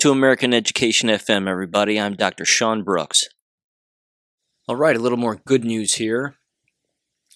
To 0.00 0.10
American 0.10 0.54
Education 0.54 1.10
FM, 1.10 1.46
everybody. 1.46 2.00
I'm 2.00 2.14
Dr. 2.14 2.46
Sean 2.46 2.82
Brooks. 2.82 3.28
All 4.66 4.76
right, 4.76 4.96
a 4.96 4.98
little 4.98 5.18
more 5.18 5.42
good 5.44 5.62
news 5.62 5.96
here. 5.96 6.36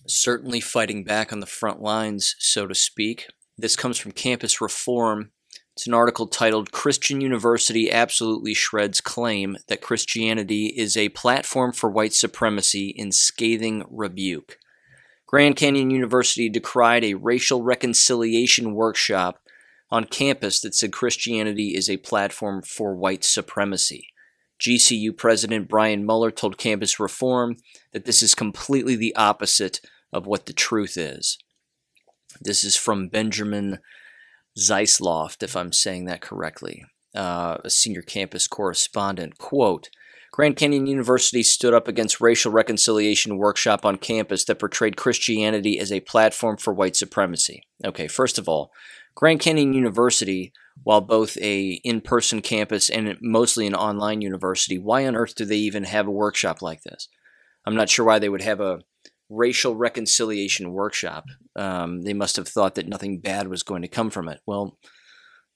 Certainly 0.08 0.60
fighting 0.60 1.04
back 1.04 1.30
on 1.30 1.40
the 1.40 1.46
front 1.46 1.82
lines, 1.82 2.34
so 2.38 2.66
to 2.66 2.74
speak. 2.74 3.26
This 3.58 3.76
comes 3.76 3.98
from 3.98 4.12
Campus 4.12 4.62
Reform. 4.62 5.32
It's 5.76 5.86
an 5.86 5.92
article 5.92 6.26
titled 6.26 6.72
Christian 6.72 7.20
University 7.20 7.92
Absolutely 7.92 8.54
Shreds 8.54 9.02
Claim 9.02 9.58
That 9.68 9.82
Christianity 9.82 10.72
is 10.74 10.96
a 10.96 11.10
Platform 11.10 11.70
for 11.70 11.90
White 11.90 12.14
Supremacy 12.14 12.94
in 12.96 13.12
Scathing 13.12 13.84
Rebuke. 13.90 14.56
Grand 15.26 15.56
Canyon 15.56 15.90
University 15.90 16.48
decried 16.48 17.04
a 17.04 17.12
racial 17.12 17.62
reconciliation 17.62 18.72
workshop 18.74 19.43
on 19.94 20.02
campus 20.02 20.60
that 20.60 20.74
said 20.74 20.92
Christianity 20.92 21.76
is 21.76 21.88
a 21.88 21.98
platform 21.98 22.62
for 22.62 22.96
white 22.96 23.22
supremacy. 23.22 24.08
GCU 24.60 25.16
President 25.16 25.68
Brian 25.68 26.04
Mueller 26.04 26.32
told 26.32 26.58
Campus 26.58 26.98
Reform 26.98 27.58
that 27.92 28.04
this 28.04 28.20
is 28.20 28.34
completely 28.34 28.96
the 28.96 29.14
opposite 29.14 29.80
of 30.12 30.26
what 30.26 30.46
the 30.46 30.52
truth 30.52 30.96
is. 30.96 31.38
This 32.40 32.64
is 32.64 32.74
from 32.74 33.06
Benjamin 33.06 33.78
Zeisloft, 34.58 35.44
if 35.44 35.54
I'm 35.54 35.72
saying 35.72 36.06
that 36.06 36.20
correctly, 36.20 36.84
uh, 37.14 37.58
a 37.62 37.70
senior 37.70 38.02
campus 38.02 38.48
correspondent. 38.48 39.38
Quote, 39.38 39.90
Grand 40.32 40.56
Canyon 40.56 40.88
University 40.88 41.44
stood 41.44 41.72
up 41.72 41.86
against 41.86 42.20
racial 42.20 42.50
reconciliation 42.50 43.38
workshop 43.38 43.86
on 43.86 43.98
campus 43.98 44.44
that 44.46 44.58
portrayed 44.58 44.96
Christianity 44.96 45.78
as 45.78 45.92
a 45.92 46.00
platform 46.00 46.56
for 46.56 46.74
white 46.74 46.96
supremacy. 46.96 47.62
Okay, 47.84 48.08
first 48.08 48.36
of 48.36 48.48
all, 48.48 48.72
Grand 49.14 49.40
Canyon 49.40 49.72
University, 49.72 50.52
while 50.82 51.00
both 51.00 51.36
a 51.38 51.80
in-person 51.84 52.42
campus 52.42 52.90
and 52.90 53.16
mostly 53.20 53.66
an 53.66 53.74
online 53.74 54.20
university, 54.20 54.78
why 54.78 55.06
on 55.06 55.16
earth 55.16 55.34
do 55.34 55.44
they 55.44 55.56
even 55.56 55.84
have 55.84 56.06
a 56.06 56.12
workshop 56.12 56.62
like 56.62 56.82
this? 56.82 57.08
I'm 57.64 57.76
not 57.76 57.88
sure 57.88 58.04
why 58.04 58.18
they 58.18 58.28
would 58.28 58.42
have 58.42 58.60
a 58.60 58.80
racial 59.30 59.74
reconciliation 59.74 60.72
workshop. 60.72 61.24
Um, 61.56 62.02
they 62.02 62.12
must 62.12 62.36
have 62.36 62.48
thought 62.48 62.74
that 62.74 62.88
nothing 62.88 63.20
bad 63.20 63.48
was 63.48 63.62
going 63.62 63.82
to 63.82 63.88
come 63.88 64.10
from 64.10 64.28
it. 64.28 64.40
Well, 64.46 64.78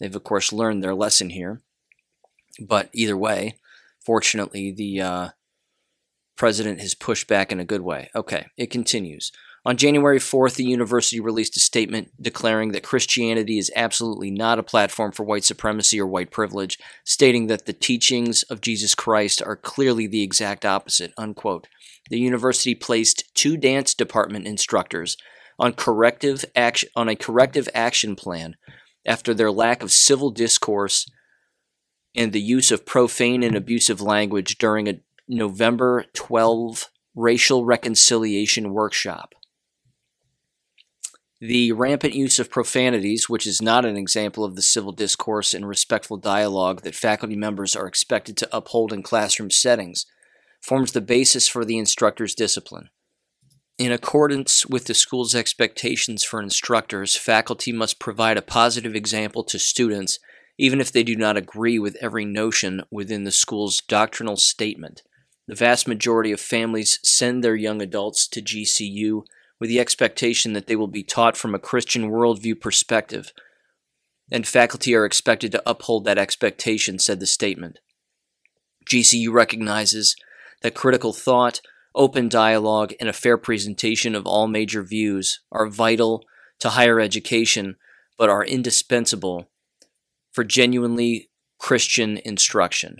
they've 0.00 0.15
of 0.15 0.25
course 0.25 0.53
learned 0.53 0.83
their 0.83 0.95
lesson 0.95 1.31
here. 1.31 1.61
But 2.61 2.89
either 2.93 3.17
way, 3.17 3.59
fortunately, 4.05 4.72
the 4.72 5.00
uh, 5.00 5.28
president 6.37 6.81
has 6.81 6.95
pushed 6.95 7.28
back 7.28 7.53
in 7.53 7.61
a 7.61 7.65
good 7.65 7.83
way. 7.83 8.11
Okay, 8.15 8.47
it 8.56 8.70
continues. 8.70 9.31
On 9.69 9.77
January 9.77 10.19
4th, 10.19 10.55
the 10.55 10.64
university 10.64 11.20
released 11.20 11.55
a 11.58 11.61
statement 11.61 12.11
declaring 12.19 12.72
that 12.72 12.83
Christianity 12.83 13.58
is 13.58 13.70
absolutely 13.77 14.30
not 14.30 14.58
a 14.58 14.62
platform 14.62 15.12
for 15.12 15.25
white 15.25 15.44
supremacy 15.44 16.00
or 16.00 16.06
white 16.06 16.30
privilege, 16.30 16.78
stating 17.05 17.48
that 17.48 17.66
the 17.66 17.75
teachings 17.75 18.44
of 18.44 18.62
Jesus 18.62 18.94
Christ 18.94 19.42
are 19.42 19.56
clearly 19.56 20.06
the 20.06 20.22
exact 20.22 20.64
opposite. 20.64 21.12
Unquote. 21.19 21.66
The 22.08 22.19
university 22.19 22.75
placed 22.75 23.25
two 23.34 23.58
dance 23.58 23.92
department 23.92 24.47
instructors 24.47 25.19
on 25.58 25.75
corrective 25.75 26.47
action 26.56 26.88
on 26.97 27.10
a 27.10 27.14
corrective 27.14 27.69
action 27.75 28.16
plan 28.16 28.56
after 29.04 29.34
their 29.34 29.53
lack 29.53 29.82
of 29.82 29.93
civil 29.93 30.31
discourse 30.31 31.06
and 32.14 32.32
the 32.32 32.41
use 32.41 32.70
of 32.70 32.87
profane 32.87 33.43
and 33.43 33.54
abusive 33.54 34.00
language 34.00 34.56
during 34.56 34.88
a 34.88 35.00
November 35.28 36.06
12 36.14 36.88
racial 37.14 37.66
reconciliation 37.66 38.72
workshop. 38.72 39.34
The 41.41 41.72
rampant 41.72 42.15
use 42.15 42.38
of 42.38 42.50
profanities, 42.50 43.28
which 43.28 43.47
is 43.47 43.62
not 43.62 43.84
an 43.84 43.97
example 43.97 44.44
of 44.44 44.56
the 44.56 44.62
civil 44.62 44.91
discourse 44.91 45.54
and 45.54 45.69
respectful 45.69 46.16
dialogue 46.16 46.82
that 46.82 46.97
faculty 46.97 47.37
members 47.37 47.76
are 47.76 47.87
expected 47.87 48.37
to 48.38 48.56
uphold 48.56 48.93
in 48.93 49.03
classroom 49.03 49.50
settings, 49.50 50.04
forms 50.60 50.93
the 50.93 51.00
basis 51.00 51.47
for 51.47 51.65
the 51.65 51.78
instructor's 51.78 52.34
discipline. 52.34 52.88
In 53.78 53.93
accordance 53.93 54.66
with 54.66 54.87
the 54.87 54.94
school's 54.94 55.37
expectations 55.37 56.25
for 56.25 56.43
instructors, 56.43 57.15
faculty 57.15 57.70
must 57.70 58.00
provide 58.00 58.37
a 58.37 58.43
positive 58.43 58.97
example 58.97 59.44
to 59.44 59.59
students 59.60 60.19
even 60.59 60.81
if 60.81 60.91
they 60.91 61.05
do 61.05 61.15
not 61.15 61.37
agree 61.37 61.78
with 61.78 61.97
every 62.00 62.25
notion 62.25 62.82
within 62.91 63.22
the 63.22 63.31
school's 63.31 63.78
doctrinal 63.78 64.37
statement. 64.37 65.03
The 65.47 65.55
vast 65.55 65.87
majority 65.87 66.32
of 66.32 66.41
families 66.41 66.99
send 67.05 67.43
their 67.43 67.55
young 67.55 67.81
adults 67.81 68.26
to 68.28 68.43
GCU 68.43 69.22
with 69.60 69.69
the 69.69 69.80
expectation 69.80 70.52
that 70.52 70.66
they 70.66 70.76
will 70.76 70.88
be 70.88 71.02
taught 71.02 71.36
from 71.36 71.54
a 71.54 71.58
Christian 71.58 72.10
worldview 72.10 72.60
perspective, 72.60 73.32
and 74.30 74.46
faculty 74.46 74.94
are 74.94 75.04
expected 75.04 75.52
to 75.52 75.62
uphold 75.69 76.04
that 76.04 76.19
expectation, 76.19 76.98
said 76.98 77.20
the 77.20 77.26
statement. 77.26 77.78
GCU 78.88 79.32
recognizes 79.32 80.16
that 80.62 80.74
critical 80.74 81.12
thought, 81.12 81.60
open 81.94 82.28
dialogue, 82.28 82.92
and 83.00 83.08
a 83.08 83.14
fair 83.14 83.36
presentation 83.36 84.14
of 84.14 84.26
all 84.26 84.46
major 84.46 84.82
views 84.82 85.41
are 85.50 85.66
vital 85.66 86.25
to 86.60 86.70
higher 86.70 87.00
education, 87.00 87.76
but 88.16 88.28
are 88.28 88.44
indispensable 88.44 89.48
for 90.32 90.44
genuinely 90.44 91.30
Christian 91.58 92.19
instruction. 92.25 92.98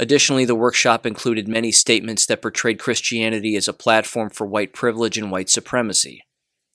Additionally, 0.00 0.46
the 0.46 0.54
workshop 0.54 1.04
included 1.04 1.46
many 1.46 1.70
statements 1.70 2.24
that 2.24 2.40
portrayed 2.40 2.78
Christianity 2.78 3.54
as 3.54 3.68
a 3.68 3.74
platform 3.74 4.30
for 4.30 4.46
white 4.46 4.72
privilege 4.72 5.18
and 5.18 5.30
white 5.30 5.50
supremacy. 5.50 6.24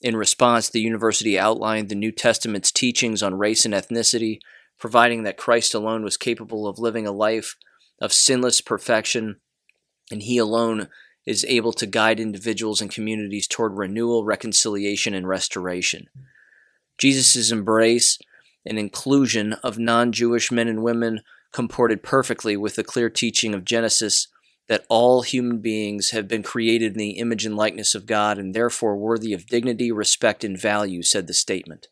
In 0.00 0.14
response, 0.14 0.68
the 0.68 0.80
university 0.80 1.36
outlined 1.36 1.88
the 1.88 1.96
New 1.96 2.12
Testament's 2.12 2.70
teachings 2.70 3.24
on 3.24 3.34
race 3.34 3.64
and 3.64 3.74
ethnicity, 3.74 4.38
providing 4.78 5.24
that 5.24 5.36
Christ 5.36 5.74
alone 5.74 6.04
was 6.04 6.16
capable 6.16 6.68
of 6.68 6.78
living 6.78 7.04
a 7.04 7.10
life 7.10 7.56
of 8.00 8.12
sinless 8.12 8.60
perfection, 8.60 9.40
and 10.08 10.22
he 10.22 10.38
alone 10.38 10.86
is 11.26 11.44
able 11.48 11.72
to 11.72 11.86
guide 11.86 12.20
individuals 12.20 12.80
and 12.80 12.92
communities 12.92 13.48
toward 13.48 13.76
renewal, 13.76 14.24
reconciliation, 14.24 15.14
and 15.14 15.26
restoration. 15.26 16.06
Jesus' 16.96 17.50
embrace 17.50 18.20
and 18.64 18.78
inclusion 18.78 19.54
of 19.64 19.80
non 19.80 20.12
Jewish 20.12 20.52
men 20.52 20.68
and 20.68 20.84
women 20.84 21.22
comported 21.56 22.02
perfectly 22.02 22.54
with 22.54 22.76
the 22.76 22.84
clear 22.84 23.08
teaching 23.08 23.54
of 23.54 23.64
Genesis 23.64 24.28
that 24.68 24.84
all 24.90 25.22
human 25.22 25.56
beings 25.56 26.10
have 26.10 26.28
been 26.28 26.42
created 26.42 26.92
in 26.92 26.98
the 26.98 27.12
image 27.12 27.46
and 27.46 27.56
likeness 27.56 27.94
of 27.94 28.04
God 28.04 28.36
and 28.36 28.52
therefore 28.52 28.94
worthy 28.94 29.32
of 29.32 29.46
dignity, 29.46 29.90
respect, 29.90 30.44
and 30.44 30.60
value, 30.60 31.02
said 31.02 31.26
the 31.26 31.32
statement. 31.32 31.88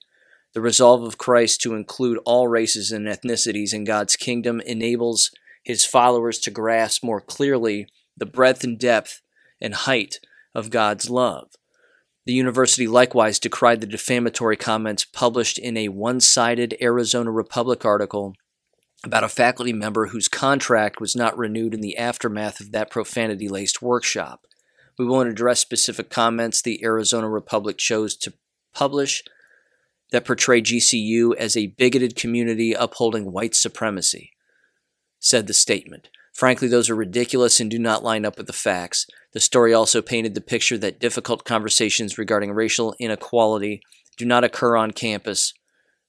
The 0.53 0.61
resolve 0.61 1.03
of 1.03 1.17
Christ 1.17 1.63
to 1.63 1.75
include 1.75 2.19
all 2.27 2.47
races 2.47 2.93
and 2.93 3.07
ethnicities 3.07 3.73
in 3.73 3.85
God's 3.85 4.17
kingdom 4.17 4.61
enables 4.61 5.31
his 5.63 5.87
followers 5.87 6.39
to 6.41 6.51
grasp 6.51 7.03
more 7.03 7.23
clearly 7.23 7.87
the 8.15 8.27
breadth 8.27 8.65
and 8.65 8.79
depth 8.79 9.23
and 9.63 9.73
height 9.73 10.17
of 10.55 10.69
God's 10.69 11.09
love. 11.09 11.53
The 12.27 12.35
university 12.35 12.87
likewise 12.87 13.39
decried 13.39 13.81
the 13.81 13.87
defamatory 13.87 14.59
comments 14.59 15.07
published 15.07 15.57
in 15.57 15.79
a 15.79 15.89
one 15.89 16.21
sided 16.21 16.77
Arizona 16.83 17.31
Republic 17.31 17.87
article 17.87 18.35
about 19.07 19.25
a 19.25 19.29
faculty 19.29 19.73
member 19.73 20.07
whose 20.07 20.29
contract 20.29 21.01
was 21.01 21.17
not 21.17 21.37
renewed 21.37 21.75
in 21.75 21.81
the 21.81 21.97
aftermath 21.97 22.61
of 22.61 22.73
that 22.73 22.91
profanity 22.91 23.49
laced 23.49 23.83
workshop. 23.83 24.47
We 24.99 25.07
won't 25.07 25.29
address 25.29 25.61
specific 25.61 26.11
comments 26.11 26.63
the 26.63 26.83
Arizona 26.85 27.29
Republic 27.29 27.79
chose 27.79 28.17
to 28.17 28.33
publish 28.73 29.25
that 30.11 30.25
portray 30.25 30.63
GCU 30.63 31.35
as 31.37 31.57
a 31.57 31.69
bigoted 31.69 32.15
community 32.15 32.73
upholding 32.73 33.33
white 33.33 33.55
supremacy, 33.55 34.33
said 35.19 35.47
the 35.47 35.55
statement. 35.55 36.09
Frankly, 36.33 36.69
those 36.69 36.91
are 36.91 36.97
ridiculous 36.97 37.61
and 37.61 37.71
do 37.71 37.79
not 37.79 38.03
line 38.03 38.25
up 38.25 38.37
with 38.37 38.47
the 38.47 38.53
facts. 38.53 39.07
The 39.33 39.41
story 39.41 39.73
also 39.73 40.03
painted 40.03 40.35
the 40.35 40.41
picture 40.41 40.77
that 40.79 41.01
difficult 41.01 41.45
conversations 41.45 42.19
regarding 42.19 42.53
racial 42.53 42.95
inequality 42.99 43.83
do 44.17 44.25
not 44.25 44.45
occur 44.45 44.77
on 44.77 44.91
campus, 44.91 45.55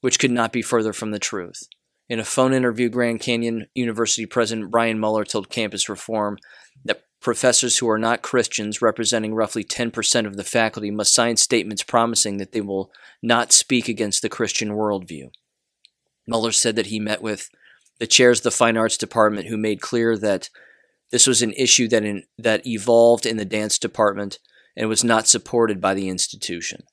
which 0.01 0.19
could 0.19 0.31
not 0.31 0.51
be 0.51 0.62
further 0.62 0.94
from 0.94 1.12
the 1.12 1.19
truth. 1.19 1.63
In 2.07 2.19
a 2.19 2.25
phone 2.25 2.54
interview, 2.54 2.90
Grand 2.90 3.19
Canyon 3.19 3.66
University 3.74 4.25
President 4.25 4.69
Brian 4.69 5.00
Mueller 5.00 5.25
told 5.25 5.50
Campus 5.50 5.90
Reform 5.90 6.38
that 6.84 7.04
professors 7.19 7.80
who 7.80 7.90
are 7.90 7.98
not 7.98 8.22
Christians, 8.22 8.81
representing 8.81 9.34
roughly 9.34 9.63
10% 9.63 10.28
of 10.28 10.38
the 10.38 10.44
faculty, 10.44 10.92
must 10.92 11.16
sign 11.16 11.38
statements 11.38 11.81
promising 11.81 12.38
that 12.38 12.52
they 12.52 12.62
will 12.62 12.92
not 13.24 13.52
speak 13.52 13.88
against 13.88 14.22
the 14.22 14.30
Christian 14.30 14.69
worldview. 14.69 15.31
Mueller 16.28 16.52
said 16.52 16.75
that 16.75 16.88
he 16.88 17.00
met 17.00 17.24
with 17.24 17.50
the 18.00 18.07
chairs 18.07 18.40
of 18.40 18.44
the 18.44 18.52
Fine 18.52 18.78
Arts 18.78 18.98
Department 18.98 19.48
who 19.48 19.57
made 19.57 19.81
clear 19.81 20.16
that 20.18 20.50
this 21.12 21.25
was 21.25 21.42
an 21.42 21.54
issue 21.54 21.88
that, 21.88 22.04
in, 22.04 22.24
that 22.38 22.66
evolved 22.68 23.25
in 23.25 23.38
the 23.38 23.46
dance 23.46 23.80
department 23.80 24.38
and 24.75 24.90
was 24.90 25.04
not 25.04 25.28
supported 25.28 25.81
by 25.81 25.94
the 25.96 26.10
institution. 26.10 26.84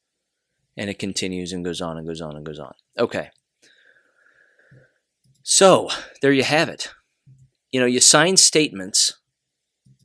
And 0.76 0.88
it 0.88 0.98
continues 0.98 1.52
and 1.52 1.64
goes 1.64 1.82
on 1.82 1.98
and 1.98 2.06
goes 2.06 2.22
on 2.22 2.36
and 2.36 2.46
goes 2.46 2.58
on. 2.58 2.72
Okay. 2.98 3.30
So, 5.42 5.88
there 6.20 6.32
you 6.32 6.44
have 6.44 6.68
it. 6.68 6.90
You 7.72 7.80
know, 7.80 7.86
you 7.86 8.00
sign 8.00 8.36
statements 8.36 9.18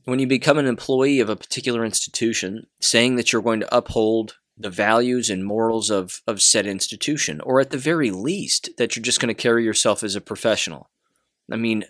when 0.04 0.18
you 0.18 0.26
become 0.26 0.58
an 0.58 0.66
employee 0.66 1.20
of 1.20 1.28
a 1.28 1.36
particular 1.36 1.84
institution 1.84 2.66
saying 2.80 3.16
that 3.16 3.32
you're 3.32 3.42
going 3.42 3.60
to 3.60 3.76
uphold 3.76 4.38
the 4.56 4.70
values 4.70 5.30
and 5.30 5.44
morals 5.44 5.90
of, 5.90 6.22
of 6.26 6.42
said 6.42 6.66
institution, 6.66 7.40
or 7.42 7.60
at 7.60 7.70
the 7.70 7.78
very 7.78 8.10
least, 8.10 8.70
that 8.78 8.96
you're 8.96 9.02
just 9.02 9.20
going 9.20 9.32
to 9.32 9.40
carry 9.40 9.64
yourself 9.64 10.02
as 10.02 10.16
a 10.16 10.20
professional. 10.20 10.90
I 11.50 11.56
mean, 11.56 11.84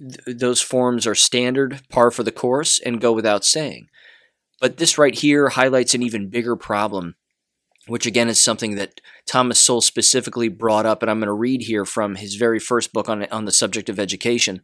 th- 0.00 0.38
those 0.38 0.60
forms 0.60 1.06
are 1.06 1.14
standard, 1.14 1.82
par 1.90 2.10
for 2.10 2.22
the 2.22 2.32
course, 2.32 2.78
and 2.78 3.00
go 3.00 3.12
without 3.12 3.44
saying. 3.44 3.88
But 4.60 4.78
this 4.78 4.96
right 4.96 5.14
here 5.14 5.50
highlights 5.50 5.94
an 5.94 6.02
even 6.02 6.30
bigger 6.30 6.56
problem, 6.56 7.16
which 7.86 8.06
again 8.06 8.28
is 8.28 8.40
something 8.40 8.74
that 8.74 9.00
Thomas 9.26 9.58
Sowell 9.58 9.80
specifically 9.80 10.48
brought 10.48 10.86
up, 10.86 11.02
and 11.02 11.10
I'm 11.10 11.18
going 11.18 11.26
to 11.26 11.32
read 11.32 11.62
here 11.62 11.84
from 11.84 12.16
his 12.16 12.34
very 12.34 12.58
first 12.58 12.92
book 12.92 13.08
on, 13.08 13.24
on 13.26 13.44
the 13.44 13.52
subject 13.52 13.88
of 13.88 13.98
education. 13.98 14.62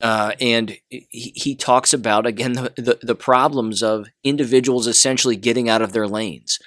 Uh, 0.00 0.32
and 0.40 0.78
he, 0.88 1.32
he, 1.34 1.56
talks 1.56 1.92
about 1.92 2.24
again 2.24 2.52
the, 2.52 2.72
the, 2.76 2.98
the 3.02 3.14
problems 3.16 3.82
of 3.82 4.06
individuals 4.22 4.86
essentially 4.86 5.34
getting 5.34 5.68
out 5.68 5.82
of 5.82 5.92
their 5.92 6.06
lanes 6.06 6.60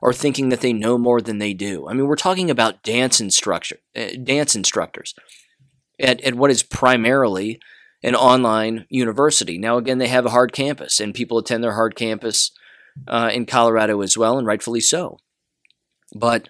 or 0.00 0.12
thinking 0.12 0.48
that 0.48 0.62
they 0.62 0.72
know 0.72 0.96
more 0.96 1.20
than 1.20 1.36
they 1.36 1.52
do. 1.52 1.86
I 1.86 1.92
mean, 1.92 2.06
we're 2.06 2.16
talking 2.16 2.50
about 2.50 2.82
dance 2.82 3.20
instructor 3.20 3.76
uh, 3.94 4.08
dance 4.22 4.56
instructors 4.56 5.14
at, 6.00 6.20
at 6.22 6.34
what 6.34 6.50
is 6.50 6.62
primarily 6.62 7.60
an 8.02 8.14
online 8.14 8.86
university. 8.88 9.58
Now, 9.58 9.76
again, 9.76 9.98
they 9.98 10.08
have 10.08 10.24
a 10.24 10.30
hard 10.30 10.52
campus, 10.52 11.00
and 11.00 11.14
people 11.14 11.38
attend 11.38 11.62
their 11.62 11.74
hard 11.74 11.94
campus 11.94 12.52
uh, 13.06 13.30
in 13.32 13.46
Colorado 13.46 14.00
as 14.00 14.16
well, 14.16 14.38
and 14.38 14.46
rightfully 14.46 14.80
so. 14.80 15.18
But 16.14 16.48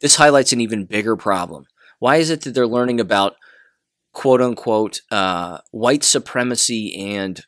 this 0.00 0.16
highlights 0.16 0.52
an 0.52 0.60
even 0.60 0.84
bigger 0.84 1.16
problem. 1.16 1.66
Why 1.98 2.16
is 2.16 2.30
it 2.30 2.42
that 2.42 2.54
they're 2.54 2.66
learning 2.66 3.00
about 3.00 3.36
quote 4.12 4.40
unquote 4.40 5.00
uh, 5.10 5.58
white 5.70 6.04
supremacy 6.04 6.94
and 6.96 7.44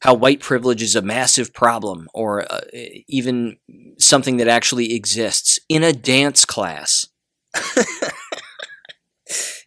how 0.00 0.14
white 0.14 0.40
privilege 0.40 0.82
is 0.82 0.94
a 0.94 1.02
massive 1.02 1.52
problem 1.52 2.08
or 2.14 2.50
uh, 2.52 2.60
even 3.08 3.56
something 3.98 4.36
that 4.36 4.48
actually 4.48 4.94
exists 4.94 5.58
in 5.68 5.82
a 5.82 5.92
dance 5.92 6.44
class. 6.44 7.06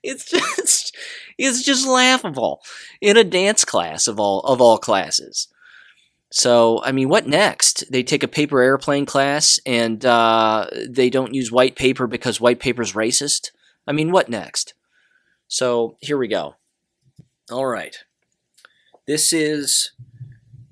it's 0.04 0.30
just 0.30 0.95
it's 1.38 1.63
just 1.63 1.88
laughable 1.88 2.62
in 3.01 3.18
a 3.18 3.24
dance 3.24 3.65
class 3.65 4.07
of 4.07 4.19
all 4.19 4.42
of 4.42 4.62
all 4.62 4.77
classes. 4.77 5.48
So, 6.31 6.81
I 6.84 6.92
mean, 6.92 7.10
what 7.10 7.28
next? 7.28 7.92
They 7.92 8.04
take 8.04 8.22
a 8.22 8.28
paper 8.28 8.62
airplane 8.62 9.06
class 9.06 9.60
and 9.66 10.06
uh, 10.06 10.68
they 10.88 11.10
don't 11.10 11.34
use 11.34 11.52
white 11.52 11.76
paper 11.76 12.06
because 12.06 12.40
white 12.40 12.60
paper 12.60 12.84
is 12.84 12.94
racist? 12.94 13.50
I 13.88 13.94
mean, 13.94 14.12
what 14.12 14.30
next? 14.30 14.74
So 15.48 15.98
here 16.00 16.18
we 16.18 16.28
go. 16.28 16.56
All 17.52 17.66
right. 17.66 17.98
This 19.08 19.34
is 19.34 19.92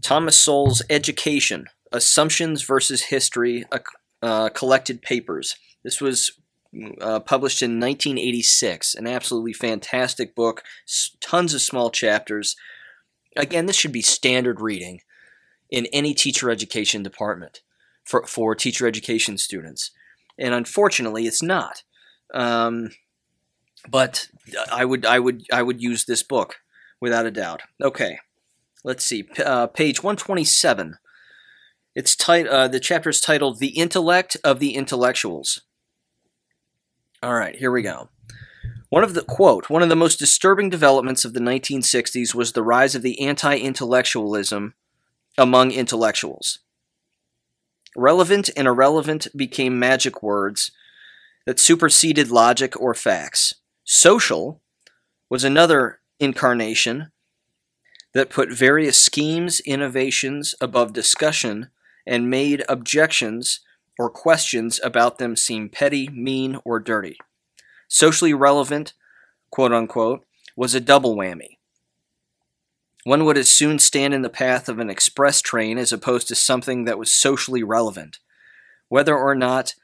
Thomas 0.04 0.40
Sowell's 0.40 0.84
Education 0.92 1.66
Assumptions 1.92 2.62
versus 2.62 3.06
History, 3.06 3.66
uh, 4.22 4.50
Collected 4.50 5.02
Papers. 5.02 5.56
This 5.84 6.00
was 6.00 6.34
uh, 7.02 7.20
published 7.22 7.64
in 7.64 7.80
1986. 7.80 8.94
An 8.94 9.08
absolutely 9.08 9.54
fantastic 9.54 10.36
book, 10.36 10.62
tons 11.20 11.56
of 11.56 11.62
small 11.62 11.90
chapters. 11.90 12.56
Again, 13.36 13.66
this 13.66 13.76
should 13.76 13.92
be 13.92 14.04
standard 14.04 14.62
reading 14.62 15.02
in 15.70 15.88
any 15.88 16.14
teacher 16.14 16.50
education 16.50 17.04
department 17.04 17.62
for, 18.04 18.26
for 18.26 18.56
teacher 18.56 18.88
education 18.88 19.38
students. 19.38 19.92
And 20.38 20.54
unfortunately, 20.54 21.28
it's 21.28 21.42
not. 21.42 21.84
Um, 22.34 22.92
but 23.90 24.28
I 24.72 24.86
would 24.86 25.06
I 25.06 25.20
would 25.20 25.44
I 25.52 25.62
would 25.62 25.82
use 25.82 26.06
this 26.06 26.24
book 26.24 26.58
without 27.00 27.26
a 27.26 27.32
doubt. 27.32 27.62
Okay, 27.82 28.20
let's 28.84 29.06
see. 29.06 29.28
Uh, 29.44 29.68
page 29.68 30.04
one 30.04 30.16
twenty 30.16 30.44
seven. 30.44 30.98
It's 31.96 32.16
tit- 32.16 32.48
uh, 32.48 32.68
the 32.68 32.80
chapter 32.80 33.10
is 33.10 33.20
titled 33.20 33.60
"The 33.60 33.70
Intellect 33.70 34.38
of 34.44 34.60
the 34.60 34.76
Intellectuals." 34.76 35.62
All 37.24 37.34
right, 37.34 37.56
here 37.56 37.72
we 37.72 37.82
go. 37.82 38.10
One 38.90 39.04
of 39.04 39.14
the 39.14 39.24
quote, 39.24 39.70
one 39.70 39.84
of 39.84 39.90
the 39.90 39.96
most 39.96 40.20
disturbing 40.20 40.70
developments 40.70 41.26
of 41.26 41.34
the 41.34 41.40
1960s 41.40 42.34
was 42.34 42.54
the 42.54 42.64
rise 42.64 42.96
of 42.96 43.02
the 43.02 43.20
anti-intellectualism 43.20 44.76
among 45.38 45.72
intellectuals. 45.72 46.60
Relevant 47.96 48.50
and 48.56 48.68
irrelevant 48.68 49.28
became 49.36 49.80
magic 49.80 50.22
words 50.22 50.72
that 51.46 51.60
superseded 51.60 52.30
logic 52.30 52.80
or 52.80 52.94
facts. 52.94 53.56
Social 53.84 54.62
was 55.30 55.44
another 55.44 56.00
incarnation 56.20 57.12
that 58.14 58.30
put 58.30 58.52
various 58.52 59.00
schemes, 59.00 59.60
innovations 59.62 60.56
above 60.60 60.94
discussion 60.94 61.70
and 62.06 62.30
made 62.30 62.64
objections 62.70 63.60
or 64.00 64.10
questions 64.10 64.80
about 64.84 65.18
them 65.18 65.36
seem 65.36 65.70
petty, 65.70 66.08
mean, 66.10 66.60
or 66.64 66.80
dirty. 66.80 67.18
Socially 67.88 68.34
relevant, 68.34 68.94
quote 69.50 69.74
unquote, 69.74 70.26
was 70.56 70.76
a 70.76 70.80
double 70.80 71.16
whammy. 71.16 71.57
One 73.08 73.24
would 73.24 73.38
as 73.38 73.48
soon 73.48 73.80
stand 73.80 74.14
in 74.14 74.22
the 74.22 74.30
path 74.30 74.68
of 74.68 74.80
an 74.80 74.90
express 74.90 75.42
train 75.42 75.78
as 75.78 75.94
opposed 75.94 76.28
to 76.28 76.36
something 76.36 76.84
that 76.84 77.00
was 77.00 77.14
socially 77.14 77.64
relevant. 77.64 78.20
Whether 78.90 79.18
or 79.18 79.34
not 79.34 79.76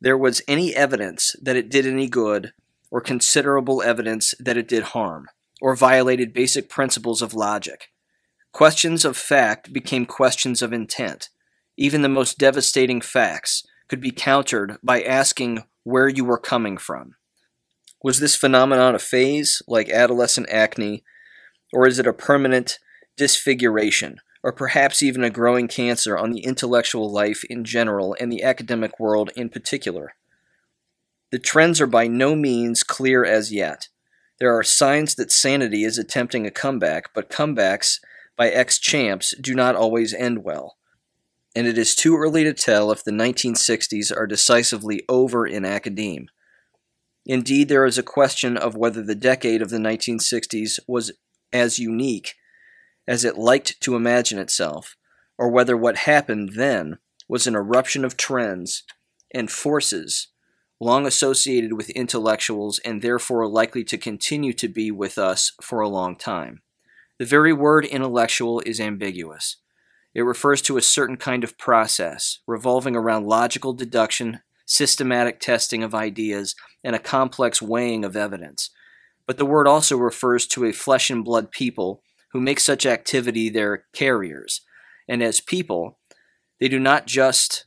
there 0.00 0.18
was 0.18 0.42
any 0.48 0.74
evidence 0.74 1.36
that 1.40 1.54
it 1.54 1.68
did 1.68 1.86
any 1.86 2.08
good, 2.08 2.52
or 2.90 3.00
considerable 3.00 3.80
evidence 3.80 4.34
that 4.40 4.56
it 4.56 4.66
did 4.66 4.82
harm, 4.82 5.28
or 5.60 5.76
violated 5.76 6.34
basic 6.34 6.68
principles 6.68 7.22
of 7.22 7.32
logic. 7.32 7.92
Questions 8.50 9.04
of 9.04 9.16
fact 9.16 9.72
became 9.72 10.04
questions 10.04 10.60
of 10.60 10.72
intent. 10.72 11.28
Even 11.76 12.02
the 12.02 12.08
most 12.08 12.38
devastating 12.38 13.00
facts 13.00 13.64
could 13.86 14.00
be 14.00 14.10
countered 14.10 14.78
by 14.82 15.00
asking 15.00 15.62
where 15.84 16.08
you 16.08 16.24
were 16.24 16.36
coming 16.36 16.76
from. 16.76 17.14
Was 18.02 18.18
this 18.18 18.34
phenomenon 18.34 18.96
a 18.96 18.98
phase, 18.98 19.62
like 19.68 19.88
adolescent 19.90 20.48
acne, 20.50 21.04
or 21.72 21.86
is 21.86 21.98
it 21.98 22.06
a 22.06 22.12
permanent 22.12 22.78
disfiguration, 23.16 24.18
or 24.42 24.52
perhaps 24.52 25.02
even 25.02 25.24
a 25.24 25.30
growing 25.30 25.68
cancer 25.68 26.16
on 26.16 26.30
the 26.30 26.40
intellectual 26.40 27.10
life 27.10 27.44
in 27.50 27.64
general 27.64 28.16
and 28.20 28.32
the 28.32 28.42
academic 28.42 28.98
world 28.98 29.30
in 29.36 29.48
particular? 29.48 30.14
The 31.30 31.38
trends 31.38 31.80
are 31.80 31.86
by 31.86 32.06
no 32.06 32.34
means 32.34 32.82
clear 32.82 33.24
as 33.24 33.52
yet. 33.52 33.88
There 34.40 34.56
are 34.56 34.62
signs 34.62 35.14
that 35.16 35.32
sanity 35.32 35.84
is 35.84 35.98
attempting 35.98 36.46
a 36.46 36.50
comeback, 36.50 37.12
but 37.12 37.28
comebacks 37.28 37.98
by 38.36 38.48
ex 38.48 38.78
champs 38.78 39.34
do 39.40 39.54
not 39.54 39.74
always 39.74 40.14
end 40.14 40.44
well. 40.44 40.76
And 41.56 41.66
it 41.66 41.76
is 41.76 41.94
too 41.94 42.16
early 42.16 42.44
to 42.44 42.54
tell 42.54 42.92
if 42.92 43.02
the 43.02 43.10
1960s 43.10 44.16
are 44.16 44.26
decisively 44.26 45.02
over 45.08 45.46
in 45.46 45.64
academe. 45.64 46.28
Indeed, 47.26 47.68
there 47.68 47.84
is 47.84 47.98
a 47.98 48.02
question 48.02 48.56
of 48.56 48.76
whether 48.76 49.02
the 49.02 49.14
decade 49.14 49.60
of 49.60 49.70
the 49.70 49.78
1960s 49.78 50.78
was 50.86 51.12
as 51.52 51.78
unique 51.78 52.34
as 53.06 53.24
it 53.24 53.38
liked 53.38 53.80
to 53.80 53.96
imagine 53.96 54.38
itself, 54.38 54.96
or 55.38 55.50
whether 55.50 55.76
what 55.76 55.98
happened 55.98 56.52
then 56.54 56.98
was 57.28 57.46
an 57.46 57.54
eruption 57.54 58.04
of 58.04 58.16
trends 58.16 58.82
and 59.32 59.50
forces 59.50 60.28
long 60.80 61.06
associated 61.06 61.72
with 61.72 61.90
intellectuals 61.90 62.78
and 62.80 63.02
therefore 63.02 63.48
likely 63.48 63.82
to 63.82 63.98
continue 63.98 64.52
to 64.52 64.68
be 64.68 64.90
with 64.90 65.18
us 65.18 65.52
for 65.60 65.80
a 65.80 65.88
long 65.88 66.16
time. 66.16 66.62
The 67.18 67.24
very 67.24 67.52
word 67.52 67.84
intellectual 67.84 68.60
is 68.64 68.80
ambiguous. 68.80 69.56
It 70.14 70.22
refers 70.22 70.62
to 70.62 70.76
a 70.76 70.82
certain 70.82 71.16
kind 71.16 71.42
of 71.42 71.58
process 71.58 72.38
revolving 72.46 72.94
around 72.94 73.26
logical 73.26 73.72
deduction, 73.72 74.40
systematic 74.66 75.40
testing 75.40 75.82
of 75.82 75.94
ideas, 75.94 76.54
and 76.84 76.94
a 76.94 77.00
complex 77.00 77.60
weighing 77.60 78.04
of 78.04 78.16
evidence. 78.16 78.70
But 79.28 79.36
the 79.36 79.46
word 79.46 79.68
also 79.68 79.98
refers 79.98 80.46
to 80.48 80.64
a 80.64 80.72
flesh 80.72 81.10
and 81.10 81.22
blood 81.22 81.52
people 81.52 82.02
who 82.32 82.40
make 82.40 82.58
such 82.58 82.86
activity 82.86 83.50
their 83.50 83.84
carriers. 83.92 84.62
And 85.06 85.22
as 85.22 85.40
people, 85.40 85.98
they 86.58 86.68
do 86.68 86.80
not 86.80 87.06
just 87.06 87.66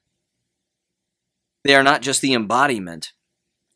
they 1.64 1.76
are 1.76 1.84
not 1.84 2.02
just 2.02 2.22
the 2.22 2.34
embodiment 2.34 3.14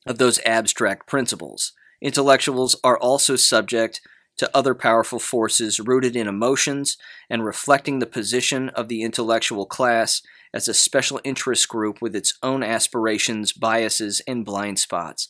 of 0.08 0.18
those 0.18 0.40
abstract 0.44 1.08
principles. 1.08 1.74
Intellectuals 2.02 2.76
are 2.84 2.98
also 2.98 3.36
subject 3.36 4.02
to 4.38 4.50
other 4.58 4.74
powerful 4.74 5.20
forces 5.20 5.80
rooted 5.80 6.16
in 6.16 6.28
emotions 6.28 6.98
and 7.30 7.46
reflecting 7.46 8.00
the 8.00 8.08
position 8.08 8.70
of 8.70 8.88
the 8.88 9.04
intellectual 9.04 9.68
class 9.68 10.24
as 10.52 10.68
a 10.68 10.74
special 10.74 11.22
interest 11.24 11.70
group 11.70 12.02
with 12.02 12.16
its 12.16 12.34
own 12.42 12.64
aspirations, 12.64 13.54
biases, 13.54 14.22
and 14.28 14.44
blind 14.44 14.80
spots. 14.80 15.30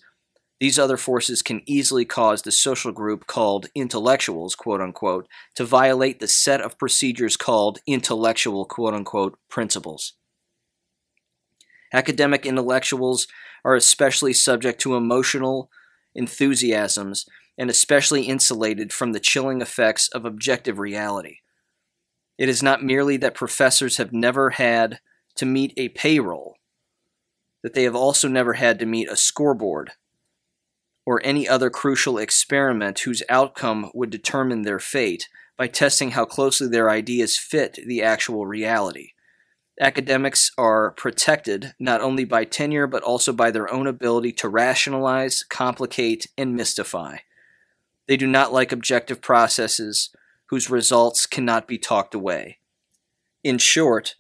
These 0.60 0.80
other 0.80 0.98
forces 0.98 1.42
can 1.42 1.62
easily 1.66 2.06
cause 2.06 2.42
the 2.42 2.52
social 2.52 2.94
group 2.94 3.28
called 3.28 3.68
intellectuals, 3.76 4.56
quote 4.56 4.80
unquote, 4.80 5.28
to 5.56 5.66
violate 5.66 6.20
the 6.20 6.28
set 6.28 6.62
of 6.62 6.78
procedures 6.78 7.36
called 7.36 7.80
intellectual, 7.86 8.66
quote 8.66 8.94
unquote, 8.94 9.38
principles. 9.50 10.14
Academic 11.92 12.46
intellectuals 12.46 13.28
are 13.66 13.76
especially 13.76 14.34
subject 14.34 14.80
to 14.82 14.96
emotional 14.96 15.70
enthusiasms 16.14 17.26
and 17.58 17.70
especially 17.70 18.24
insulated 18.24 18.94
from 18.94 19.12
the 19.12 19.20
chilling 19.20 19.62
effects 19.62 20.08
of 20.10 20.26
objective 20.26 20.80
reality. 20.80 21.40
It 22.38 22.50
is 22.50 22.64
not 22.64 22.84
merely 22.84 23.18
that 23.18 23.34
professors 23.34 23.98
have 23.98 24.14
never 24.14 24.52
had 24.52 25.00
to 25.36 25.46
meet 25.46 25.74
a 25.78 25.90
payroll, 25.90 26.58
that 27.62 27.74
they 27.74 27.84
have 27.84 27.96
also 27.96 28.28
never 28.28 28.54
had 28.54 28.80
to 28.80 28.86
meet 28.86 29.10
a 29.10 29.16
scoreboard 29.16 29.92
or 31.06 31.22
any 31.24 31.48
other 31.48 31.70
crucial 31.70 32.18
experiment 32.18 33.00
whose 33.00 33.24
outcome 33.30 33.92
would 33.94 34.10
determine 34.10 34.64
their 34.64 34.80
fate 34.80 35.30
by 35.58 35.68
testing 35.68 36.12
how 36.12 36.26
closely 36.26 36.68
their 36.68 36.90
ideas 36.90 37.38
fit 37.38 37.80
the 37.86 38.02
actual 38.02 38.46
reality. 38.46 39.12
Academics 39.80 40.52
are 40.58 40.92
protected 40.92 41.74
not 41.80 42.02
only 42.02 42.24
by 42.24 42.46
tenure 42.46 42.88
but 42.88 43.04
also 43.04 43.34
by 43.34 43.52
their 43.52 43.72
own 43.72 43.88
ability 43.88 44.32
to 44.32 44.50
rationalize, 44.50 45.44
complicate, 45.44 46.28
and 46.38 46.56
mystify. 46.56 47.18
They 48.08 48.18
do 48.18 48.28
not 48.28 48.54
like 48.54 48.72
objective 48.72 49.22
processes 49.22 50.12
whose 50.48 50.70
results 50.70 51.26
cannot 51.26 51.68
be 51.68 51.78
talked 51.78 52.16
away. 52.16 52.60
In 53.44 53.58
short, 53.58 54.16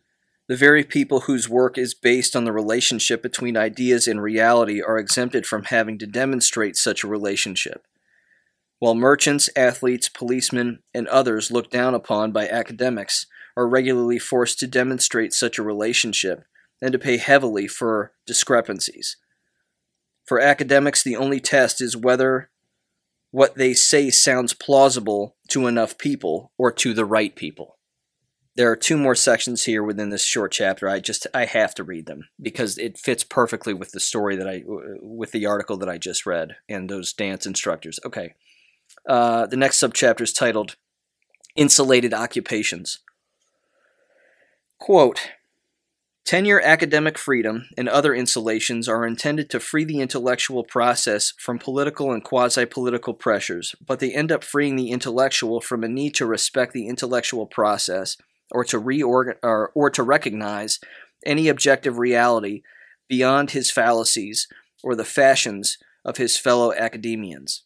the 0.48 0.56
very 0.56 0.84
people 0.84 1.22
whose 1.22 1.50
work 1.50 1.78
is 1.78 1.96
based 1.96 2.36
on 2.36 2.46
the 2.46 2.52
relationship 2.52 3.24
between 3.24 3.58
ideas 3.58 4.08
and 4.08 4.22
reality 4.22 4.82
are 4.82 5.00
exempted 5.00 5.46
from 5.46 5.64
having 5.66 5.98
to 5.98 6.06
demonstrate 6.06 6.76
such 6.76 7.04
a 7.04 7.08
relationship. 7.08 7.88
While 8.80 8.96
merchants, 8.96 9.50
athletes, 9.56 10.10
policemen, 10.10 10.80
and 10.94 11.08
others 11.08 11.50
looked 11.50 11.72
down 11.72 11.96
upon 11.96 12.32
by 12.32 12.48
academics 12.48 13.26
are 13.58 13.68
regularly 13.68 14.20
forced 14.20 14.60
to 14.60 14.68
demonstrate 14.68 15.34
such 15.34 15.58
a 15.58 15.64
relationship 15.64 16.44
and 16.82 16.92
to 16.92 17.00
pay 17.00 17.18
heavily 17.18 17.68
for 17.68 18.12
discrepancies. 18.28 19.18
For 20.26 20.40
academics, 20.40 21.02
the 21.04 21.16
only 21.16 21.40
test 21.40 21.82
is 21.82 21.96
whether 21.96 22.50
what 23.32 23.56
they 23.56 23.74
say 23.74 24.10
sounds 24.10 24.54
plausible 24.54 25.36
to 25.50 25.68
enough 25.68 25.98
people 25.98 26.52
or 26.58 26.72
to 26.72 26.94
the 26.94 27.06
right 27.06 27.36
people. 27.36 27.75
There 28.56 28.72
are 28.72 28.78
two 28.78 28.98
more 28.98 29.16
sections 29.16 29.66
here 29.66 29.84
within 29.84 30.10
this 30.10 30.24
short 30.24 30.54
chapter. 30.54 30.88
I 30.88 31.02
just 31.02 31.28
I 31.34 31.46
have 31.46 31.76
to 31.76 31.84
read 31.84 32.06
them 32.06 32.30
because 32.42 32.78
it 32.78 32.98
fits 32.98 33.24
perfectly 33.24 33.74
with 33.74 33.92
the 33.92 34.00
story 34.00 34.38
that 34.38 34.48
I 34.48 34.64
with 34.66 35.32
the 35.32 35.46
article 35.46 35.76
that 35.78 35.90
I 35.90 35.98
just 35.98 36.26
read 36.26 36.56
and 36.70 36.90
those 36.90 37.12
dance 37.12 37.46
instructors. 37.46 38.00
Okay. 38.06 38.36
Uh, 39.08 39.46
the 39.46 39.58
next 39.58 39.80
subchapter 39.80 40.22
is 40.22 40.32
titled 40.32 40.78
Insulated 41.56 42.14
Occupations. 42.14 43.00
Quote 44.80 45.32
Tenure, 46.24 46.62
academic 46.62 47.20
freedom, 47.20 47.68
and 47.78 47.88
other 47.88 48.16
insulations 48.16 48.88
are 48.88 49.06
intended 49.06 49.48
to 49.50 49.60
free 49.60 49.84
the 49.84 50.00
intellectual 50.00 50.64
process 50.64 51.34
from 51.38 51.60
political 51.60 52.12
and 52.12 52.24
quasi 52.24 52.66
political 52.66 53.14
pressures, 53.14 53.76
but 53.86 54.00
they 54.00 54.12
end 54.12 54.32
up 54.32 54.44
freeing 54.44 54.76
the 54.76 54.90
intellectual 54.90 55.62
from 55.62 55.84
a 55.84 55.88
need 55.88 56.16
to 56.16 56.26
respect 56.26 56.74
the 56.74 56.88
intellectual 56.88 57.46
process 57.46 58.18
or 58.52 58.64
to 58.66 58.80
reorgan- 58.80 59.38
or, 59.44 59.72
or 59.76 59.90
to 59.90 60.04
recognize 60.04 60.80
any 61.26 61.48
objective 61.48 61.98
reality 61.98 62.62
beyond 63.08 63.52
his 63.52 63.72
fallacies 63.72 64.48
or 64.84 64.96
the 64.96 65.06
fashions 65.06 65.78
of 66.04 66.18
his 66.18 66.38
fellow 66.38 66.74
academians. 66.74 67.64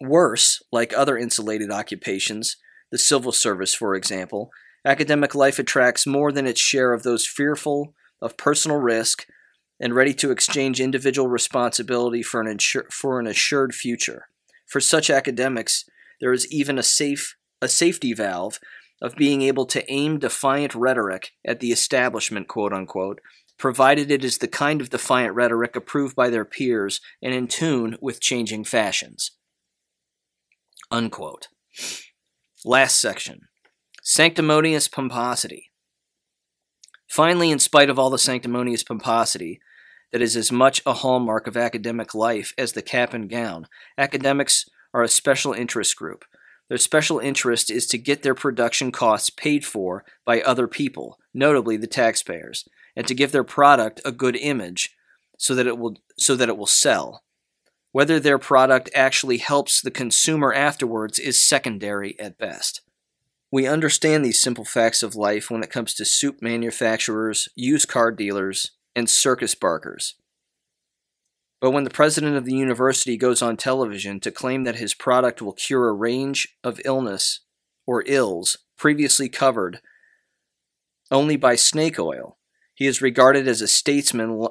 Worse, 0.00 0.62
like 0.72 0.92
other 0.96 1.16
insulated 1.16 1.70
occupations, 1.70 2.56
the 2.90 2.98
civil 2.98 3.32
service, 3.32 3.74
for 3.74 3.94
example, 3.94 4.50
Academic 4.86 5.34
life 5.34 5.58
attracts 5.58 6.06
more 6.06 6.30
than 6.30 6.46
its 6.46 6.60
share 6.60 6.92
of 6.92 7.02
those 7.02 7.26
fearful 7.26 7.94
of 8.20 8.36
personal 8.36 8.76
risk 8.76 9.26
and 9.80 9.94
ready 9.94 10.12
to 10.12 10.30
exchange 10.30 10.80
individual 10.80 11.28
responsibility 11.28 12.22
for 12.22 12.40
an, 12.40 12.46
insur- 12.46 12.92
for 12.92 13.18
an 13.18 13.26
assured 13.26 13.74
future. 13.74 14.26
For 14.66 14.80
such 14.80 15.08
academics, 15.08 15.84
there 16.20 16.32
is 16.32 16.50
even 16.52 16.78
a 16.78 16.82
safe 16.82 17.36
a 17.62 17.68
safety 17.68 18.12
valve 18.12 18.58
of 19.02 19.16
being 19.16 19.42
able 19.42 19.66
to 19.66 19.90
aim 19.90 20.18
defiant 20.18 20.74
rhetoric 20.74 21.32
at 21.46 21.60
the 21.60 21.72
establishment, 21.72 22.48
quote 22.48 22.72
unquote, 22.72 23.20
provided 23.58 24.10
it 24.10 24.24
is 24.24 24.38
the 24.38 24.48
kind 24.48 24.80
of 24.80 24.90
defiant 24.90 25.34
rhetoric 25.34 25.76
approved 25.76 26.16
by 26.16 26.30
their 26.30 26.44
peers 26.44 27.00
and 27.22 27.34
in 27.34 27.46
tune 27.46 27.96
with 28.00 28.20
changing 28.20 28.64
fashions. 28.64 29.32
Unquote. 30.90 31.48
Last 32.64 33.00
section. 33.00 33.42
Sanctimonious 34.02 34.88
pomposity. 34.88 35.70
Finally, 37.08 37.50
in 37.50 37.58
spite 37.58 37.90
of 37.90 37.98
all 37.98 38.10
the 38.10 38.18
sanctimonious 38.18 38.82
pomposity 38.82 39.60
that 40.12 40.22
is 40.22 40.36
as 40.36 40.52
much 40.52 40.82
a 40.86 40.94
hallmark 40.94 41.46
of 41.46 41.56
academic 41.56 42.14
life 42.14 42.52
as 42.56 42.72
the 42.72 42.82
cap 42.82 43.14
and 43.14 43.28
gown, 43.28 43.66
academics 43.98 44.68
are 44.92 45.02
a 45.02 45.08
special 45.08 45.52
interest 45.52 45.96
group. 45.96 46.24
Their 46.68 46.78
special 46.78 47.18
interest 47.18 47.70
is 47.70 47.86
to 47.88 47.98
get 47.98 48.22
their 48.22 48.34
production 48.34 48.90
costs 48.90 49.30
paid 49.30 49.64
for 49.64 50.04
by 50.24 50.40
other 50.40 50.66
people, 50.66 51.18
notably 51.32 51.76
the 51.76 51.86
taxpayers, 51.86 52.66
and 52.96 53.06
to 53.06 53.14
give 53.14 53.32
their 53.32 53.44
product 53.44 54.00
a 54.04 54.12
good 54.12 54.36
image 54.36 54.96
so 55.36 55.54
that 55.54 55.66
it 55.66 55.78
will 55.78 55.96
so 56.18 56.36
that 56.36 56.48
it 56.48 56.56
will 56.56 56.66
sell. 56.66 57.22
Whether 57.92 58.18
their 58.18 58.38
product 58.38 58.90
actually 58.94 59.38
helps 59.38 59.80
the 59.80 59.90
consumer 59.90 60.52
afterwards 60.52 61.18
is 61.18 61.40
secondary 61.40 62.18
at 62.18 62.38
best. 62.38 62.80
We 63.52 63.68
understand 63.68 64.24
these 64.24 64.42
simple 64.42 64.64
facts 64.64 65.02
of 65.02 65.14
life 65.14 65.50
when 65.50 65.62
it 65.62 65.70
comes 65.70 65.94
to 65.94 66.04
soup 66.04 66.42
manufacturers, 66.42 67.48
used 67.54 67.86
car 67.86 68.10
dealers, 68.10 68.72
and 68.96 69.08
circus 69.08 69.54
barkers. 69.54 70.16
But 71.60 71.70
when 71.70 71.84
the 71.84 71.90
president 71.90 72.36
of 72.36 72.44
the 72.44 72.54
university 72.54 73.16
goes 73.16 73.40
on 73.40 73.56
television 73.56 74.20
to 74.20 74.30
claim 74.30 74.64
that 74.64 74.76
his 74.76 74.94
product 74.94 75.40
will 75.40 75.52
cure 75.52 75.88
a 75.88 75.94
range 75.94 76.56
of 76.62 76.80
illness 76.84 77.40
or 77.86 78.04
ills 78.06 78.58
previously 78.76 79.28
covered 79.28 79.80
only 81.10 81.36
by 81.36 81.54
snake 81.54 81.98
oil, 81.98 82.38
he 82.74 82.86
is 82.86 83.00
regarded 83.00 83.46
as 83.46 83.60
a 83.60 83.68
statesman 83.68 84.46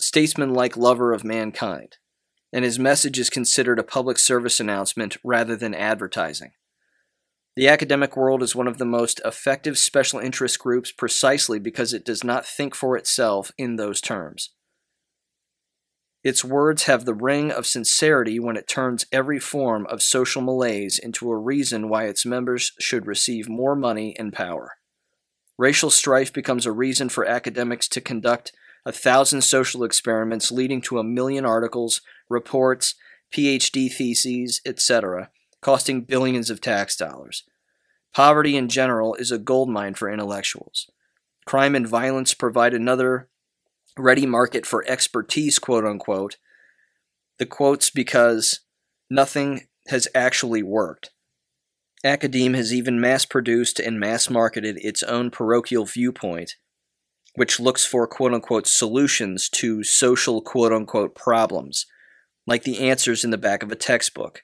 statesman-like 0.00 0.76
lover 0.76 1.12
of 1.12 1.24
mankind, 1.24 1.98
and 2.52 2.64
his 2.64 2.78
message 2.78 3.18
is 3.18 3.30
considered 3.30 3.78
a 3.78 3.84
public 3.84 4.18
service 4.18 4.58
announcement 4.58 5.16
rather 5.22 5.56
than 5.56 5.74
advertising. 5.74 6.50
The 7.56 7.68
academic 7.68 8.16
world 8.16 8.42
is 8.42 8.56
one 8.56 8.66
of 8.66 8.78
the 8.78 8.84
most 8.84 9.20
effective 9.24 9.78
special 9.78 10.18
interest 10.18 10.58
groups 10.58 10.90
precisely 10.90 11.60
because 11.60 11.92
it 11.92 12.04
does 12.04 12.24
not 12.24 12.44
think 12.44 12.74
for 12.74 12.96
itself 12.96 13.52
in 13.56 13.76
those 13.76 14.00
terms. 14.00 14.50
Its 16.24 16.42
words 16.42 16.84
have 16.84 17.04
the 17.04 17.14
ring 17.14 17.52
of 17.52 17.66
sincerity 17.66 18.40
when 18.40 18.56
it 18.56 18.66
turns 18.66 19.06
every 19.12 19.38
form 19.38 19.86
of 19.86 20.02
social 20.02 20.42
malaise 20.42 20.98
into 20.98 21.30
a 21.30 21.36
reason 21.36 21.88
why 21.88 22.04
its 22.04 22.26
members 22.26 22.72
should 22.80 23.06
receive 23.06 23.48
more 23.48 23.76
money 23.76 24.16
and 24.18 24.32
power. 24.32 24.72
Racial 25.56 25.90
strife 25.90 26.32
becomes 26.32 26.66
a 26.66 26.72
reason 26.72 27.08
for 27.08 27.26
academics 27.26 27.86
to 27.88 28.00
conduct 28.00 28.52
a 28.86 28.90
thousand 28.90 29.42
social 29.42 29.84
experiments 29.84 30.50
leading 30.50 30.80
to 30.80 30.98
a 30.98 31.04
million 31.04 31.44
articles, 31.44 32.00
reports, 32.28 32.94
PhD 33.32 33.92
theses, 33.92 34.60
etc 34.66 35.30
costing 35.64 36.02
billions 36.02 36.50
of 36.50 36.60
tax 36.60 36.94
dollars. 36.94 37.42
Poverty 38.12 38.54
in 38.54 38.68
general 38.68 39.14
is 39.14 39.32
a 39.32 39.38
goldmine 39.38 39.94
for 39.94 40.10
intellectuals. 40.10 40.90
Crime 41.46 41.74
and 41.74 41.88
violence 41.88 42.34
provide 42.34 42.74
another 42.74 43.30
ready 43.98 44.26
market 44.26 44.66
for 44.66 44.84
expertise, 44.88 45.58
quote 45.58 45.84
unquote. 45.84 46.36
The 47.38 47.46
quotes 47.46 47.90
because 47.90 48.60
nothing 49.10 49.66
has 49.88 50.08
actually 50.14 50.62
worked. 50.62 51.10
Academe 52.04 52.54
has 52.54 52.72
even 52.72 53.00
mass 53.00 53.24
produced 53.24 53.80
and 53.80 53.98
mass 53.98 54.28
marketed 54.28 54.76
its 54.78 55.02
own 55.02 55.30
parochial 55.30 55.86
viewpoint, 55.86 56.56
which 57.34 57.58
looks 57.58 57.84
for 57.84 58.06
quote 58.06 58.34
unquote 58.34 58.66
solutions 58.66 59.48
to 59.48 59.82
social 59.82 60.42
quote 60.42 60.72
unquote 60.72 61.14
problems, 61.14 61.86
like 62.46 62.62
the 62.62 62.86
answers 62.86 63.24
in 63.24 63.30
the 63.30 63.38
back 63.38 63.62
of 63.62 63.72
a 63.72 63.76
textbook. 63.76 64.42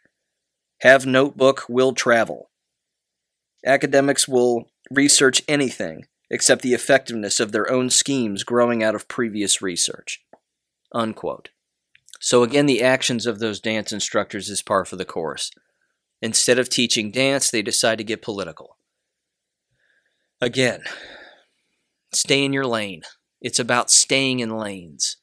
Have 0.81 1.05
notebook, 1.05 1.67
will 1.69 1.93
travel. 1.93 2.51
Academics 3.67 4.27
will 4.27 4.71
research 4.91 5.43
anything 5.47 6.05
except 6.31 6.63
the 6.63 6.75
effectiveness 6.75 7.41
of 7.41 7.53
their 7.53 7.71
own 7.71 7.91
schemes 7.91 8.45
growing 8.45 8.83
out 8.83 8.95
of 8.95 9.09
previous 9.09 9.61
research. 9.61 10.23
Unquote. 10.93 11.51
So, 12.21 12.43
again, 12.43 12.67
the 12.67 12.83
actions 12.83 13.27
of 13.27 13.39
those 13.39 13.61
dance 13.61 13.93
instructors 13.93 14.51
is 14.51 14.63
par 14.63 14.85
for 14.85 14.97
the 14.97 15.05
course. 15.05 15.51
Instead 16.21 16.59
of 16.59 16.69
teaching 16.69 17.11
dance, 17.11 17.51
they 17.51 17.63
decide 17.63 17.99
to 17.99 18.05
get 18.05 18.23
political. 18.23 18.77
Again, 20.41 20.83
stay 22.13 22.45
in 22.45 22.53
your 22.53 22.67
lane. 22.67 23.03
It's 23.41 23.59
about 23.59 23.91
staying 23.91 24.41
in 24.41 24.57
lanes. 24.57 25.17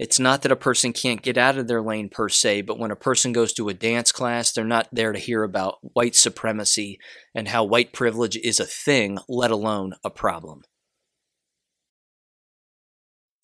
It's 0.00 0.18
not 0.18 0.42
that 0.42 0.50
a 0.50 0.56
person 0.56 0.92
can't 0.94 1.20
get 1.20 1.36
out 1.36 1.58
of 1.58 1.68
their 1.68 1.82
lane 1.82 2.08
per 2.08 2.30
se, 2.30 2.62
but 2.62 2.78
when 2.78 2.90
a 2.90 2.96
person 2.96 3.34
goes 3.34 3.52
to 3.52 3.68
a 3.68 3.74
dance 3.74 4.12
class, 4.12 4.50
they're 4.50 4.64
not 4.64 4.88
there 4.90 5.12
to 5.12 5.18
hear 5.18 5.42
about 5.42 5.76
white 5.92 6.16
supremacy 6.16 6.98
and 7.34 7.48
how 7.48 7.64
white 7.64 7.92
privilege 7.92 8.38
is 8.38 8.58
a 8.58 8.64
thing, 8.64 9.18
let 9.28 9.50
alone 9.50 9.92
a 10.02 10.08
problem. 10.08 10.62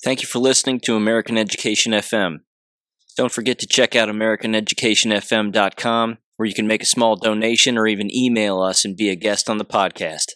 Thank 0.03 0.23
you 0.23 0.29
for 0.29 0.39
listening 0.39 0.81
to 0.81 0.97
American 0.97 1.37
Education 1.37 1.93
FM. 1.93 2.39
Don't 3.19 3.33
forget 3.33 3.59
to 3.59 3.67
check 3.67 3.95
out 3.95 4.09
AmericanEducationFM.com, 4.09 6.19
where 6.39 6.49
you 6.49 6.55
can 6.55 6.67
make 6.67 6.83
a 6.83 6.87
small 6.87 7.17
donation 7.17 7.77
or 7.77 7.87
even 7.87 8.11
email 8.11 8.63
us 8.63 8.83
and 8.83 8.97
be 8.97 9.11
a 9.11 9.15
guest 9.15 9.51
on 9.51 9.59
the 9.59 9.67
podcast. 9.67 10.31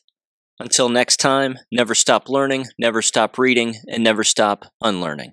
Until 0.59 0.91
next 0.91 1.17
time, 1.17 1.57
never 1.73 1.95
stop 1.95 2.29
learning, 2.29 2.67
never 2.79 3.01
stop 3.01 3.39
reading, 3.39 3.77
and 3.89 4.05
never 4.05 4.23
stop 4.23 4.67
unlearning. 4.83 5.33